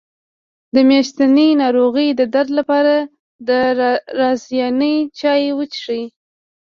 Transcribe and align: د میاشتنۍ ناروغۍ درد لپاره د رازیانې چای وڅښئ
د 0.73 0.75
میاشتنۍ 0.89 1.49
ناروغۍ 1.63 2.07
درد 2.35 2.49
لپاره 2.59 2.95
د 3.47 3.49
رازیانې 4.19 4.95
چای 5.19 5.43
وڅښئ 5.57 6.03